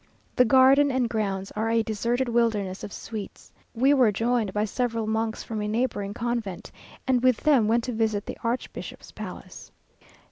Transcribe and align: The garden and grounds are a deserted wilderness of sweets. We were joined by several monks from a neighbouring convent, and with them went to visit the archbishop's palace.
The 0.35 0.45
garden 0.45 0.89
and 0.89 1.07
grounds 1.07 1.51
are 1.51 1.69
a 1.69 1.83
deserted 1.83 2.27
wilderness 2.27 2.83
of 2.83 2.91
sweets. 2.91 3.51
We 3.75 3.93
were 3.93 4.11
joined 4.11 4.51
by 4.51 4.65
several 4.65 5.05
monks 5.05 5.43
from 5.43 5.61
a 5.61 5.67
neighbouring 5.67 6.15
convent, 6.15 6.71
and 7.05 7.21
with 7.21 7.37
them 7.41 7.67
went 7.67 7.83
to 7.83 7.91
visit 7.93 8.25
the 8.25 8.39
archbishop's 8.43 9.11
palace. 9.11 9.71